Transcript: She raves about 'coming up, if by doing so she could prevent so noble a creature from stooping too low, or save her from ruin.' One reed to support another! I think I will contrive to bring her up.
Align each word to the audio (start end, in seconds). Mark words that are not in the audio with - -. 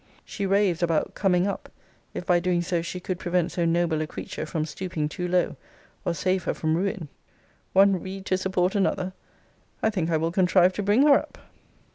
She 0.25 0.47
raves 0.47 0.81
about 0.81 1.13
'coming 1.13 1.45
up, 1.45 1.69
if 2.15 2.25
by 2.25 2.39
doing 2.39 2.63
so 2.63 2.81
she 2.81 2.99
could 2.99 3.19
prevent 3.19 3.51
so 3.51 3.65
noble 3.65 4.01
a 4.01 4.07
creature 4.07 4.47
from 4.47 4.65
stooping 4.65 5.09
too 5.09 5.27
low, 5.27 5.57
or 6.03 6.15
save 6.15 6.45
her 6.45 6.55
from 6.55 6.75
ruin.' 6.75 7.07
One 7.73 8.01
reed 8.01 8.25
to 8.25 8.37
support 8.39 8.73
another! 8.73 9.13
I 9.83 9.91
think 9.91 10.09
I 10.09 10.17
will 10.17 10.31
contrive 10.31 10.73
to 10.73 10.81
bring 10.81 11.03
her 11.03 11.13
up. 11.19 11.37